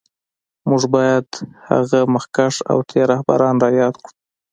[0.69, 1.27] موږ باید
[1.69, 4.11] هغه مخکښ او تېر رهبران را یاد کړو